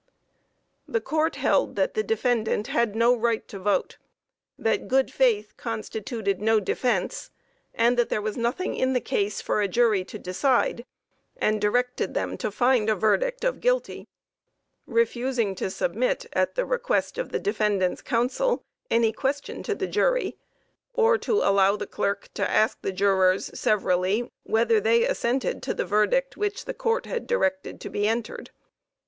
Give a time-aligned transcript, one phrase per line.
[0.87, 3.99] The court held that the defendant had no right to vote
[4.57, 7.29] that good faith constituted no defence
[7.77, 10.83] that there was nothing in the case for the jury to decide,
[11.37, 14.07] and directed them to find a verdict of guilty;
[14.87, 20.35] refusing to submit, at the request of the defendant's counsel, any question to the jury,
[20.95, 25.85] or to allow the clerk to ask the jurors, severally, whether they assented to the
[25.85, 28.49] verdict which the court had directed to be entered.